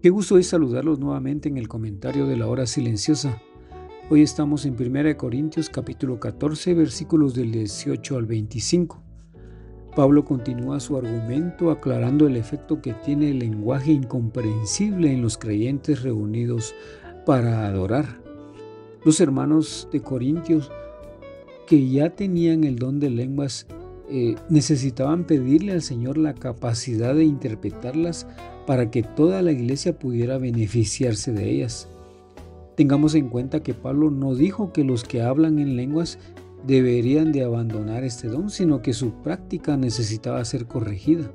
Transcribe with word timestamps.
Qué 0.00 0.10
gusto 0.10 0.38
es 0.38 0.46
saludarlos 0.46 1.00
nuevamente 1.00 1.48
en 1.48 1.56
el 1.56 1.66
comentario 1.66 2.28
de 2.28 2.36
la 2.36 2.46
hora 2.46 2.66
silenciosa. 2.66 3.42
Hoy 4.08 4.22
estamos 4.22 4.64
en 4.64 4.76
1 4.80 5.16
Corintios 5.16 5.68
capítulo 5.68 6.20
14 6.20 6.72
versículos 6.74 7.34
del 7.34 7.50
18 7.50 8.16
al 8.16 8.26
25. 8.26 9.02
Pablo 9.96 10.24
continúa 10.24 10.78
su 10.78 10.96
argumento 10.96 11.72
aclarando 11.72 12.28
el 12.28 12.36
efecto 12.36 12.80
que 12.80 12.92
tiene 12.92 13.30
el 13.30 13.40
lenguaje 13.40 13.90
incomprensible 13.90 15.12
en 15.12 15.20
los 15.20 15.36
creyentes 15.36 16.04
reunidos 16.04 16.76
para 17.26 17.66
adorar. 17.66 18.22
Los 19.04 19.20
hermanos 19.20 19.88
de 19.90 20.00
Corintios 20.00 20.70
que 21.66 21.88
ya 21.88 22.10
tenían 22.10 22.62
el 22.62 22.76
don 22.76 23.00
de 23.00 23.10
lenguas 23.10 23.66
eh, 24.10 24.36
necesitaban 24.48 25.24
pedirle 25.24 25.72
al 25.72 25.82
Señor 25.82 26.16
la 26.16 26.34
capacidad 26.34 27.14
de 27.14 27.24
interpretarlas 27.24 28.26
para 28.66 28.90
que 28.90 29.02
toda 29.02 29.42
la 29.42 29.52
iglesia 29.52 29.98
pudiera 29.98 30.38
beneficiarse 30.38 31.32
de 31.32 31.50
ellas. 31.50 31.88
Tengamos 32.74 33.14
en 33.14 33.28
cuenta 33.28 33.62
que 33.62 33.74
Pablo 33.74 34.10
no 34.10 34.34
dijo 34.34 34.72
que 34.72 34.84
los 34.84 35.04
que 35.04 35.22
hablan 35.22 35.58
en 35.58 35.76
lenguas 35.76 36.18
deberían 36.66 37.32
de 37.32 37.44
abandonar 37.44 38.04
este 38.04 38.28
don, 38.28 38.50
sino 38.50 38.82
que 38.82 38.92
su 38.92 39.12
práctica 39.22 39.76
necesitaba 39.76 40.44
ser 40.44 40.66
corregida. 40.66 41.30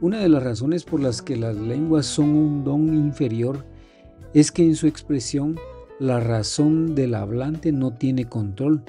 Una 0.00 0.18
de 0.18 0.28
las 0.28 0.42
razones 0.42 0.84
por 0.84 1.00
las 1.00 1.22
que 1.22 1.36
las 1.36 1.56
lenguas 1.56 2.06
son 2.06 2.30
un 2.30 2.64
don 2.64 2.94
inferior 2.94 3.64
es 4.34 4.50
que 4.50 4.64
en 4.64 4.76
su 4.76 4.86
expresión 4.86 5.58
la 6.00 6.20
razón 6.20 6.94
del 6.94 7.14
hablante 7.14 7.70
no 7.70 7.92
tiene 7.92 8.24
control 8.24 8.82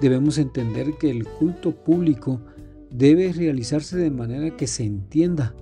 Debemos 0.00 0.38
entender 0.38 0.94
que 0.98 1.10
el 1.10 1.26
culto 1.26 1.72
público 1.72 2.40
debe 2.90 3.32
realizarse 3.32 3.96
de 3.96 4.10
manera 4.10 4.56
que 4.56 4.66
se 4.66 4.84
entienda. 4.84 5.54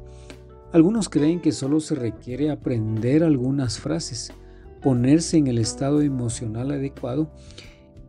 Algunos 0.72 1.08
creen 1.08 1.41
que 1.41 1.53
solo 1.53 1.80
se 1.80 1.95
requiere 1.95 2.50
aprender 2.50 3.25
algunas 3.25 3.78
frases, 3.78 4.33
ponerse 4.83 5.39
en 5.39 5.47
el 5.48 5.58
estado 5.58 6.03
emocional 6.03 6.70
adecuado 6.70 7.30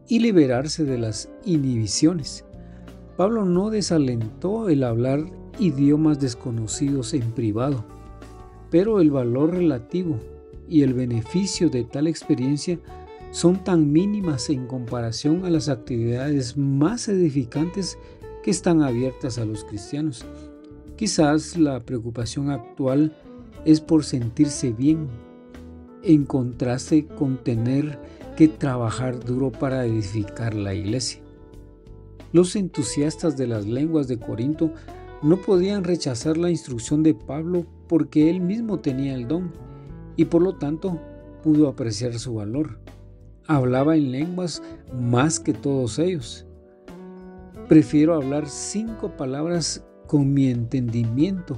y 0.08 0.20
liberarse 0.20 0.84
de 0.84 0.98
las 0.98 1.30
inhibiciones. 1.46 2.46
Pablo 3.18 3.46
no 3.46 3.70
desalentó 3.70 4.70
el 4.70 4.84
hablar 4.84 5.26
idiomas 5.60 6.20
desconocidos 6.20 7.14
en 7.14 7.32
privado, 7.32 7.86
pero 8.70 9.02
el 9.02 9.12
valor 9.12 9.52
relativo 9.52 10.20
y 10.70 10.84
el 10.84 10.94
beneficio 10.94 11.70
de 11.70 11.84
tal 11.84 12.08
experiencia 12.08 12.80
son 13.32 13.64
tan 13.64 13.92
mínimas 13.92 14.50
en 14.50 14.66
comparación 14.66 15.46
a 15.46 15.50
las 15.50 15.70
actividades 15.70 16.58
más 16.58 17.08
edificantes 17.08 17.98
que 18.44 18.52
están 18.52 18.82
abiertas 18.82 19.38
a 19.38 19.46
los 19.46 19.64
cristianos. 19.64 20.26
Quizás 20.96 21.58
la 21.58 21.80
preocupación 21.80 22.50
actual 22.50 23.16
es 23.66 23.82
por 23.82 24.04
sentirse 24.04 24.72
bien, 24.72 25.08
en 26.04 26.26
contraste 26.26 27.06
con 27.06 27.38
tener 27.38 28.00
que 28.36 28.48
trabajar 28.48 29.24
duro 29.24 29.52
para 29.52 29.86
edificar 29.86 30.54
la 30.54 30.74
iglesia. 30.74 31.22
Los 32.32 32.56
entusiastas 32.56 33.38
de 33.38 33.48
las 33.48 33.66
lenguas 33.66 34.08
de 34.08 34.18
Corinto 34.18 34.72
no 35.22 35.42
podían 35.42 35.84
rechazar 35.84 36.38
la 36.38 36.50
instrucción 36.50 37.04
de 37.04 37.14
Pablo 37.14 37.66
porque 37.88 38.30
él 38.30 38.40
mismo 38.40 38.80
tenía 38.80 39.14
el 39.14 39.28
don 39.28 39.52
y 40.16 40.26
por 40.26 40.42
lo 40.42 40.56
tanto 40.56 41.00
pudo 41.44 41.68
apreciar 41.68 42.18
su 42.18 42.36
valor 42.36 42.80
hablaba 43.50 43.96
en 43.96 44.12
lenguas 44.12 44.62
más 44.94 45.40
que 45.40 45.54
todos 45.54 45.98
ellos. 45.98 46.46
Prefiero 47.68 48.14
hablar 48.14 48.48
cinco 48.48 49.18
palabras 49.18 49.84
con 50.08 50.34
mi 50.34 50.50
entendimiento 50.50 51.58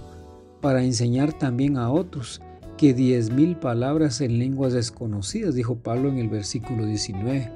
para 0.62 0.84
enseñar 0.84 1.34
también 1.34 1.78
a 1.78 1.92
otros 1.92 2.42
que 2.78 2.94
diez 2.94 3.30
mil 3.30 3.58
palabras 3.58 4.22
en 4.22 4.40
lenguas 4.40 4.72
desconocidas, 4.74 5.54
dijo 5.54 5.76
Pablo 5.76 6.08
en 6.08 6.18
el 6.18 6.30
versículo 6.30 6.86
19. 6.86 7.52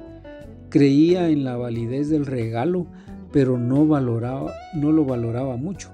Creía 0.68 1.30
en 1.30 1.42
la 1.42 1.56
validez 1.56 2.10
del 2.10 2.26
regalo, 2.26 2.86
pero 3.32 3.58
no, 3.58 3.86
valoraba, 3.86 4.52
no 4.74 4.92
lo 4.92 5.06
valoraba 5.06 5.56
mucho. 5.56 5.90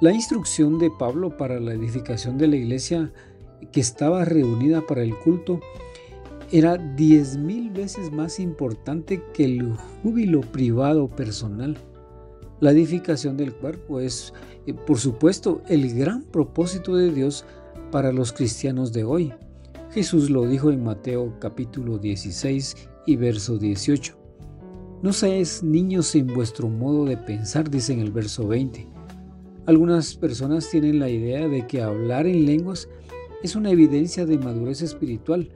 La 0.00 0.12
instrucción 0.12 0.80
de 0.80 0.90
Pablo 0.98 1.36
para 1.36 1.60
la 1.60 1.72
edificación 1.72 2.36
de 2.36 2.48
la 2.48 2.56
iglesia 2.56 3.12
que 3.70 3.80
estaba 3.80 4.24
reunida 4.24 4.84
para 4.86 5.02
el 5.02 5.16
culto 5.16 5.60
era 6.52 6.76
diez 6.76 7.36
mil 7.36 7.70
veces 7.70 8.10
más 8.10 8.40
importante 8.40 9.22
que 9.32 9.44
el 9.44 9.72
júbilo 10.02 10.40
privado 10.40 11.08
personal. 11.08 11.76
La 12.58 12.72
edificación 12.72 13.36
del 13.36 13.54
cuerpo 13.54 14.00
es, 14.00 14.34
eh, 14.66 14.74
por 14.74 14.98
supuesto, 14.98 15.62
el 15.68 15.94
gran 15.94 16.24
propósito 16.24 16.96
de 16.96 17.12
Dios 17.12 17.44
para 17.92 18.12
los 18.12 18.32
cristianos 18.32 18.92
de 18.92 19.04
hoy. 19.04 19.32
Jesús 19.92 20.28
lo 20.28 20.46
dijo 20.46 20.70
en 20.70 20.82
Mateo 20.82 21.34
capítulo 21.40 21.98
16 21.98 22.76
y 23.06 23.16
verso 23.16 23.56
18. 23.56 24.16
No 25.02 25.12
seáis 25.12 25.62
niños 25.62 26.14
en 26.14 26.26
vuestro 26.26 26.68
modo 26.68 27.04
de 27.04 27.16
pensar, 27.16 27.70
dice 27.70 27.92
en 27.92 28.00
el 28.00 28.12
verso 28.12 28.46
20. 28.46 28.86
Algunas 29.66 30.14
personas 30.14 30.68
tienen 30.68 30.98
la 30.98 31.08
idea 31.08 31.48
de 31.48 31.66
que 31.66 31.80
hablar 31.80 32.26
en 32.26 32.44
lenguas 32.44 32.88
es 33.42 33.56
una 33.56 33.70
evidencia 33.70 34.26
de 34.26 34.36
madurez 34.36 34.82
espiritual, 34.82 35.48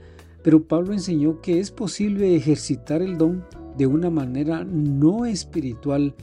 pero 0.45 0.63
Pablo 0.63 0.93
enseñó 0.93 1.41
que 1.41 1.59
es 1.59 1.71
posible 1.71 2.37
ejercitar 2.37 3.01
el 3.01 3.17
don 3.17 3.43
de 3.79 3.87
una 3.87 4.11
manera 4.11 4.63
no 4.63 5.25
espiritual 5.25 6.15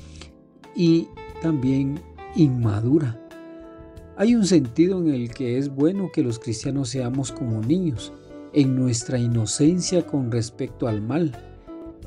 y 0.75 1.07
también 1.41 1.99
inmadura. 2.35 3.19
Hay 4.15 4.35
un 4.35 4.45
sentido 4.45 4.99
en 4.99 5.09
el 5.09 5.33
que 5.33 5.57
es 5.57 5.73
bueno 5.73 6.11
que 6.13 6.21
los 6.21 6.37
cristianos 6.37 6.89
seamos 6.89 7.31
como 7.31 7.61
niños, 7.61 8.13
en 8.53 8.75
nuestra 8.75 9.17
inocencia 9.17 10.05
con 10.05 10.31
respecto 10.31 10.87
al 10.87 11.01
mal. 11.01 11.31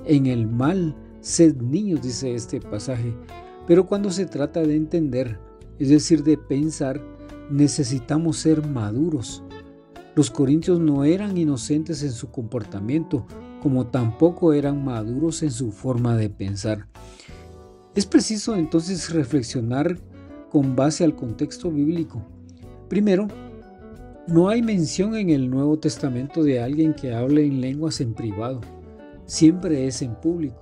En 0.05 0.27
el 0.27 0.47
mal, 0.47 0.95
sed 1.21 1.57
niños, 1.57 2.03
dice 2.03 2.35
este 2.35 2.61
pasaje, 2.61 3.13
pero 3.67 3.87
cuando 3.87 4.11
se 4.11 4.27
trata 4.27 4.61
de 4.61 4.77
entender, 4.77 5.41
es 5.81 5.89
decir, 5.89 6.23
de 6.23 6.39
pensar, 6.39 7.03
necesitamos 7.51 8.37
ser 8.37 8.65
maduros, 8.65 9.43
los 10.15 10.31
corintios 10.31 10.79
no 10.79 11.05
eran 11.05 11.37
inocentes 11.37 12.03
en 12.03 12.13
su 12.13 12.31
comportamiento, 12.31 13.27
como 13.63 13.87
tampoco 13.87 14.53
eran 14.53 14.85
maduros 14.85 15.43
en 15.43 15.51
su 15.51 15.73
forma 15.73 16.17
de 16.17 16.31
pensar. 16.31 16.87
Es 17.95 18.07
preciso 18.07 18.55
entonces 18.55 19.13
reflexionar 19.13 19.99
con 20.51 20.77
base 20.77 21.03
al 21.05 21.17
contexto 21.17 21.71
bíblico. 21.71 22.23
Primero, 22.89 23.27
no 24.29 24.49
hay 24.49 24.63
mención 24.63 25.17
en 25.17 25.31
el 25.31 25.51
Nuevo 25.51 25.79
Testamento 25.79 26.43
de 26.43 26.61
alguien 26.61 26.95
que 26.95 27.15
hable 27.15 27.45
en 27.45 27.61
lenguas 27.61 28.01
en 28.01 28.15
privado, 28.15 28.61
siempre 29.27 29.87
es 29.87 30.01
en 30.01 30.15
público. 30.15 30.61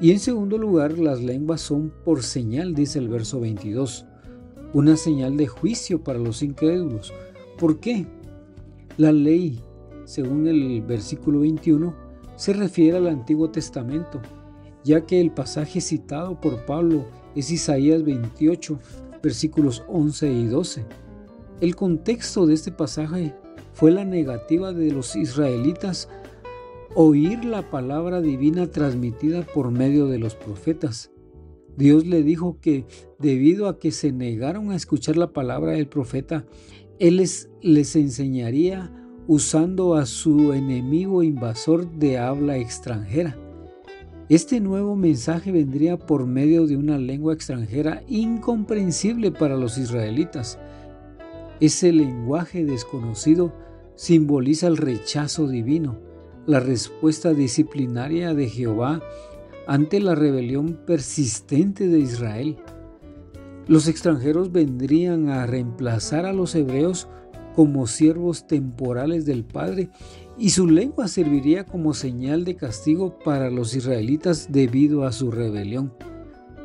Y 0.00 0.10
en 0.10 0.18
segundo 0.18 0.58
lugar, 0.58 0.98
las 0.98 1.22
lenguas 1.22 1.60
son 1.60 1.92
por 2.04 2.22
señal, 2.22 2.74
dice 2.74 2.98
el 2.98 3.08
verso 3.08 3.38
22, 3.40 4.04
una 4.72 4.96
señal 4.96 5.36
de 5.36 5.46
juicio 5.46 6.02
para 6.02 6.18
los 6.18 6.42
incrédulos. 6.42 7.12
¿Por 7.58 7.78
qué? 7.78 8.06
La 8.98 9.12
ley, 9.12 9.60
según 10.04 10.46
el 10.46 10.82
versículo 10.82 11.40
21, 11.40 11.94
se 12.36 12.52
refiere 12.52 12.98
al 12.98 13.08
Antiguo 13.08 13.50
Testamento, 13.50 14.20
ya 14.84 15.06
que 15.06 15.20
el 15.20 15.30
pasaje 15.30 15.80
citado 15.80 16.40
por 16.40 16.64
Pablo 16.66 17.06
es 17.34 17.50
Isaías 17.50 18.02
28, 18.04 18.78
versículos 19.22 19.82
11 19.88 20.32
y 20.32 20.46
12. 20.46 20.84
El 21.60 21.76
contexto 21.76 22.46
de 22.46 22.54
este 22.54 22.72
pasaje 22.72 23.34
fue 23.72 23.92
la 23.92 24.04
negativa 24.04 24.72
de 24.72 24.92
los 24.92 25.16
israelitas 25.16 26.08
oír 26.94 27.44
la 27.44 27.70
palabra 27.70 28.20
divina 28.20 28.66
transmitida 28.66 29.42
por 29.42 29.70
medio 29.70 30.06
de 30.06 30.18
los 30.18 30.34
profetas. 30.34 31.10
Dios 31.76 32.06
le 32.06 32.22
dijo 32.22 32.58
que 32.60 32.84
debido 33.18 33.66
a 33.66 33.78
que 33.78 33.92
se 33.92 34.12
negaron 34.12 34.70
a 34.70 34.76
escuchar 34.76 35.16
la 35.16 35.32
palabra 35.32 35.72
del 35.72 35.88
profeta, 35.88 36.44
él 36.98 37.16
les, 37.16 37.50
les 37.60 37.96
enseñaría 37.96 38.92
usando 39.26 39.94
a 39.94 40.06
su 40.06 40.52
enemigo 40.52 41.22
invasor 41.22 41.90
de 41.92 42.18
habla 42.18 42.56
extranjera. 42.56 43.36
Este 44.28 44.60
nuevo 44.60 44.96
mensaje 44.96 45.52
vendría 45.52 45.98
por 45.98 46.26
medio 46.26 46.66
de 46.66 46.76
una 46.76 46.98
lengua 46.98 47.34
extranjera 47.34 48.02
incomprensible 48.08 49.30
para 49.30 49.56
los 49.56 49.78
israelitas. 49.78 50.58
Ese 51.60 51.92
lenguaje 51.92 52.64
desconocido 52.64 53.52
simboliza 53.94 54.68
el 54.68 54.76
rechazo 54.76 55.48
divino, 55.48 55.98
la 56.46 56.60
respuesta 56.60 57.34
disciplinaria 57.34 58.34
de 58.34 58.48
Jehová 58.48 59.02
ante 59.66 60.00
la 60.00 60.14
rebelión 60.14 60.80
persistente 60.86 61.88
de 61.88 62.00
Israel. 62.00 62.56
Los 63.68 63.86
extranjeros 63.86 64.50
vendrían 64.50 65.28
a 65.28 65.46
reemplazar 65.46 66.26
a 66.26 66.32
los 66.32 66.54
hebreos 66.54 67.08
como 67.54 67.86
siervos 67.86 68.46
temporales 68.46 69.24
del 69.24 69.44
Padre 69.44 69.90
y 70.38 70.50
su 70.50 70.66
lengua 70.66 71.06
serviría 71.06 71.64
como 71.64 71.94
señal 71.94 72.44
de 72.44 72.56
castigo 72.56 73.18
para 73.18 73.50
los 73.50 73.76
israelitas 73.76 74.48
debido 74.50 75.04
a 75.04 75.12
su 75.12 75.30
rebelión. 75.30 75.92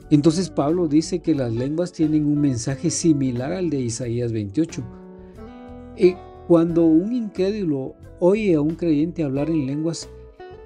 Entonces 0.10 0.50
Pablo 0.50 0.88
dice 0.88 1.20
que 1.20 1.36
las 1.36 1.54
lenguas 1.54 1.92
tienen 1.92 2.26
un 2.26 2.40
mensaje 2.40 2.90
similar 2.90 3.52
al 3.52 3.70
de 3.70 3.82
Isaías 3.82 4.32
28. 4.32 4.84
Y 5.98 6.16
cuando 6.48 6.86
un 6.86 7.14
incrédulo 7.14 7.96
oye 8.20 8.56
a 8.56 8.62
un 8.62 8.76
creyente 8.76 9.24
hablar 9.24 9.50
en 9.50 9.68
lenguas, 9.68 10.10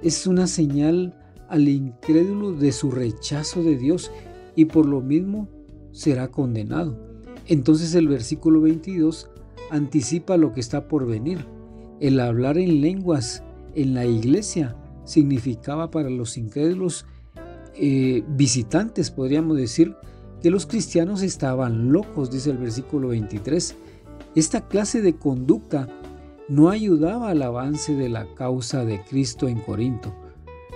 es 0.03 0.27
una 0.27 0.45
señal 0.47 1.17
al 1.49 1.67
incrédulo 1.67 2.53
de 2.53 2.71
su 2.71 2.91
rechazo 2.91 3.63
de 3.63 3.77
Dios 3.77 4.11
y 4.55 4.65
por 4.65 4.85
lo 4.85 5.01
mismo 5.01 5.49
será 5.91 6.29
condenado. 6.29 6.97
Entonces 7.47 7.95
el 7.95 8.07
versículo 8.07 8.61
22 8.61 9.29
anticipa 9.69 10.37
lo 10.37 10.53
que 10.53 10.59
está 10.59 10.87
por 10.87 11.05
venir. 11.05 11.45
El 11.99 12.19
hablar 12.19 12.57
en 12.57 12.81
lenguas 12.81 13.43
en 13.75 13.93
la 13.93 14.05
iglesia 14.05 14.75
significaba 15.05 15.91
para 15.91 16.09
los 16.09 16.37
incrédulos 16.37 17.05
eh, 17.75 18.23
visitantes, 18.27 19.11
podríamos 19.11 19.57
decir, 19.57 19.95
que 20.41 20.49
los 20.49 20.65
cristianos 20.65 21.21
estaban 21.21 21.91
locos, 21.91 22.31
dice 22.31 22.51
el 22.51 22.57
versículo 22.57 23.09
23. 23.09 23.75
Esta 24.35 24.67
clase 24.67 25.01
de 25.01 25.15
conducta 25.15 25.87
no 26.49 26.69
ayudaba 26.69 27.29
al 27.29 27.41
avance 27.43 27.95
de 27.95 28.09
la 28.09 28.33
causa 28.35 28.83
de 28.83 29.01
Cristo 29.03 29.47
en 29.47 29.59
Corinto, 29.59 30.13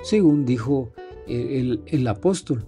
según 0.03 0.45
dijo 0.45 0.91
el, 1.27 1.81
el 1.87 2.07
apóstol. 2.07 2.65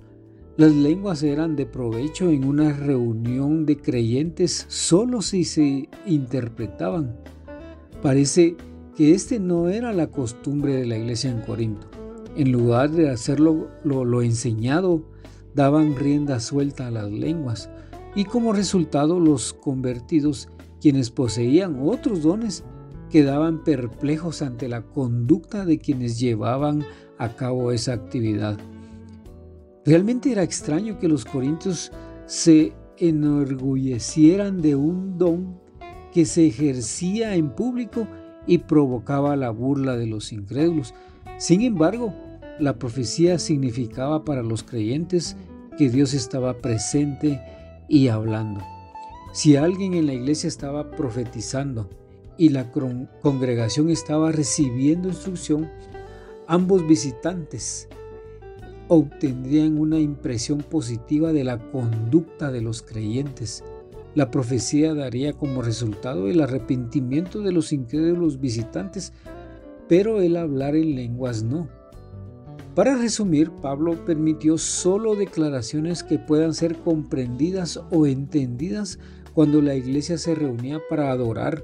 Las 0.58 0.74
lenguas 0.74 1.22
eran 1.22 1.56
de 1.56 1.68
provecho 1.68 2.32
en 2.32 2.44
una 2.44 2.74
reunión 2.74 3.68
de 3.68 3.78
creyentes 3.78 4.66
solo 4.70 5.22
si 5.22 5.44
se 5.44 5.88
interpretaban. 6.08 7.16
Parece 8.02 8.58
que 8.96 9.14
este 9.14 9.40
no 9.40 9.70
era 9.70 9.94
la 9.94 10.08
costumbre 10.08 10.74
de 10.74 10.88
la 10.88 10.98
iglesia 10.98 11.30
en 11.30 11.42
Corinto. 11.42 11.88
En 12.36 12.52
lugar 12.52 12.90
de 12.90 13.12
hacerlo 13.12 13.68
lo, 13.84 14.24
enseñado, 14.24 15.04
daban 15.54 15.96
rienda 15.96 16.40
suelta 16.40 16.88
a 16.88 16.92
las 16.92 17.12
lenguas 17.12 17.70
y 18.16 18.26
como 18.26 18.52
resultado 18.52 19.20
los 19.20 19.54
convertidos, 19.54 20.50
quienes 20.82 21.12
poseían 21.12 21.78
otros 21.84 22.24
dones, 22.24 22.64
quedaban 23.12 23.64
perplejos 23.64 24.42
ante 24.42 24.68
la 24.68 24.82
conducta 24.82 25.66
de 25.66 25.78
quienes 25.78 26.20
llevaban 26.20 26.84
a 27.20 27.36
cabo 27.36 27.72
esa 27.72 27.94
actividad. 27.94 28.58
Realmente 29.88 30.34
era 30.34 30.44
extraño 30.44 31.00
que 31.00 31.08
los 31.08 31.24
corintios 31.24 31.94
se 32.26 32.74
enorgullecieran 32.98 34.62
de 34.62 34.76
un 34.76 35.18
don 35.18 35.62
que 36.12 36.26
se 36.26 36.46
ejercía 36.46 37.36
en 37.36 37.52
público 37.52 38.06
y 38.46 38.58
provocaba 38.58 39.38
la 39.38 39.50
burla 39.50 39.96
de 39.96 40.08
los 40.08 40.34
incrédulos. 40.34 40.94
Sin 41.38 41.62
embargo, 41.62 42.14
la 42.60 42.78
profecía 42.78 43.40
significaba 43.40 44.26
para 44.26 44.44
los 44.44 44.62
creyentes 44.62 45.38
que 45.78 45.90
Dios 45.90 46.14
estaba 46.14 46.58
presente 46.58 47.40
y 47.88 48.10
hablando. 48.10 48.60
Si 49.32 49.56
alguien 49.56 49.94
en 49.94 50.08
la 50.08 50.16
iglesia 50.16 50.50
estaba 50.50 50.92
profetizando 50.92 51.90
y 52.38 52.50
la 52.50 52.74
congregación 53.22 53.90
estaba 53.90 54.34
recibiendo 54.34 55.08
instrucción, 55.08 55.70
ambos 56.46 56.86
visitantes 56.86 57.88
obtendrían 58.88 59.78
una 59.78 60.00
impresión 60.00 60.60
positiva 60.60 61.34
de 61.34 61.44
la 61.44 61.58
conducta 61.72 62.52
de 62.52 62.62
los 62.62 62.82
creyentes. 62.82 63.64
La 64.16 64.32
profecía 64.32 64.94
daría 64.94 65.34
como 65.34 65.62
resultado 65.62 66.28
el 66.28 66.42
arrepentimiento 66.42 67.42
de 67.42 67.52
los 67.52 67.72
incrédulos 67.74 68.40
visitantes, 68.40 69.14
pero 69.88 70.22
el 70.22 70.38
hablar 70.38 70.76
en 70.76 70.96
lenguas 70.96 71.44
no. 71.44 71.68
Para 72.74 72.96
resumir, 72.96 73.50
Pablo 73.62 74.06
permitió 74.06 74.58
solo 74.58 75.16
declaraciones 75.16 76.04
que 76.04 76.20
puedan 76.20 76.54
ser 76.54 76.78
comprendidas 76.78 77.80
o 77.92 78.06
entendidas 78.06 79.00
cuando 79.34 79.62
la 79.62 79.76
iglesia 79.76 80.18
se 80.18 80.36
reunía 80.36 80.80
para 80.90 81.12
adorar, 81.12 81.64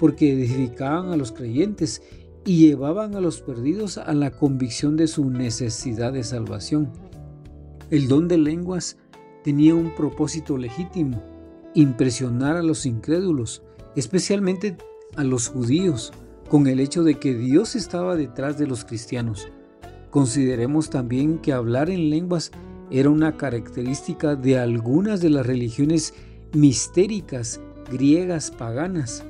porque 0.00 0.32
edificaban 0.32 1.10
a 1.10 1.16
los 1.16 1.32
creyentes 1.32 2.02
y 2.44 2.58
llevaban 2.58 3.14
a 3.14 3.20
los 3.20 3.40
perdidos 3.40 3.98
a 3.98 4.12
la 4.12 4.30
convicción 4.30 4.96
de 4.96 5.06
su 5.06 5.30
necesidad 5.30 6.12
de 6.12 6.24
salvación. 6.24 6.90
El 7.90 8.08
don 8.08 8.28
de 8.28 8.38
lenguas 8.38 8.98
tenía 9.42 9.74
un 9.74 9.94
propósito 9.94 10.58
legítimo, 10.58 11.22
impresionar 11.74 12.56
a 12.56 12.62
los 12.62 12.86
incrédulos, 12.86 13.62
especialmente 13.96 14.76
a 15.16 15.24
los 15.24 15.48
judíos, 15.48 16.12
con 16.48 16.66
el 16.66 16.80
hecho 16.80 17.02
de 17.02 17.18
que 17.18 17.34
Dios 17.34 17.76
estaba 17.76 18.16
detrás 18.16 18.58
de 18.58 18.66
los 18.66 18.84
cristianos. 18.84 19.48
Consideremos 20.10 20.90
también 20.90 21.38
que 21.38 21.52
hablar 21.52 21.90
en 21.90 22.10
lenguas 22.10 22.52
era 22.90 23.10
una 23.10 23.36
característica 23.36 24.36
de 24.36 24.58
algunas 24.58 25.20
de 25.20 25.30
las 25.30 25.46
religiones 25.46 26.14
mistéricas 26.52 27.60
griegas 27.90 28.50
paganas 28.50 29.24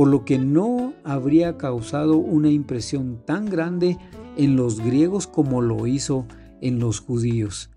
por 0.00 0.08
lo 0.08 0.24
que 0.24 0.38
no 0.38 0.94
habría 1.04 1.58
causado 1.58 2.16
una 2.16 2.48
impresión 2.48 3.20
tan 3.26 3.44
grande 3.44 3.98
en 4.38 4.56
los 4.56 4.80
griegos 4.80 5.26
como 5.26 5.60
lo 5.60 5.86
hizo 5.86 6.24
en 6.62 6.78
los 6.78 7.00
judíos. 7.00 7.68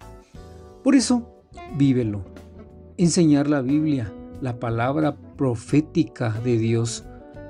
Por 0.86 0.96
eso, 0.96 1.44
vívelo. 1.78 2.24
Enseñar 2.96 3.50
la 3.50 3.62
Biblia, 3.62 4.14
la 4.40 4.58
palabra 4.58 5.18
profética 5.36 6.30
de 6.46 6.58
Dios, 6.58 7.04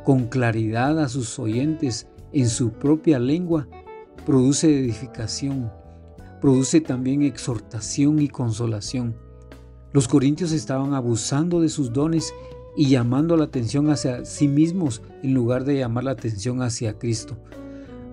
con 0.04 0.26
claridad 0.26 1.00
a 1.00 1.08
sus 1.08 1.38
oyentes 1.38 2.08
en 2.32 2.50
su 2.50 2.72
propia 2.72 3.20
lengua, 3.20 3.68
produce 4.26 4.80
edificación, 4.80 5.72
produce 6.42 6.82
también 6.82 7.22
exhortación 7.22 8.18
y 8.18 8.28
consolación. 8.28 9.16
Los 9.92 10.08
corintios 10.08 10.52
estaban 10.52 10.96
abusando 10.96 11.62
de 11.62 11.70
sus 11.70 11.94
dones 11.94 12.34
y 12.76 12.90
llamando 12.90 13.38
la 13.38 13.46
atención 13.46 13.90
hacia 13.90 14.26
sí 14.26 14.48
mismos 14.48 15.02
en 15.22 15.34
lugar 15.34 15.64
de 15.64 15.78
llamar 15.78 16.06
la 16.06 16.12
atención 16.12 16.62
hacia 16.62 16.98
Cristo. 16.98 17.38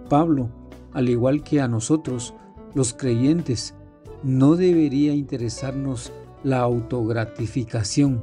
Pablo, 0.09 0.51
al 0.93 1.09
igual 1.09 1.43
que 1.43 1.61
a 1.61 1.69
nosotros, 1.69 2.35
los 2.75 2.93
creyentes, 2.93 3.75
no 4.23 4.57
debería 4.57 5.15
interesarnos 5.15 6.13
la 6.45 6.61
autogratificación, 6.61 8.23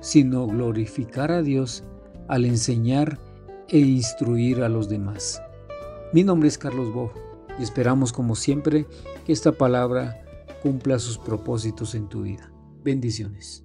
sino 0.00 0.46
glorificar 0.46 1.30
a 1.30 1.42
Dios 1.42 1.84
al 2.28 2.44
enseñar 2.44 3.18
e 3.68 3.78
instruir 3.78 4.62
a 4.62 4.68
los 4.68 4.88
demás. 4.88 5.40
Mi 6.12 6.24
nombre 6.24 6.48
es 6.48 6.58
Carlos 6.58 6.92
Bo 6.92 7.12
y 7.58 7.62
esperamos 7.62 8.12
como 8.12 8.34
siempre 8.34 8.86
que 9.24 9.32
esta 9.32 9.52
palabra 9.52 10.24
cumpla 10.62 10.98
sus 10.98 11.18
propósitos 11.18 11.94
en 11.94 12.08
tu 12.08 12.22
vida. 12.22 12.50
Bendiciones. 12.82 13.64